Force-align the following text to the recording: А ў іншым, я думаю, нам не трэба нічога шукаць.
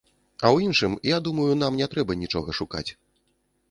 А 0.27 0.39
ў 0.39 0.57
іншым, 0.67 0.95
я 1.15 1.21
думаю, 1.29 1.47
нам 1.63 1.79
не 1.85 1.91
трэба 1.95 2.19
нічога 2.27 2.61
шукаць. 2.63 2.87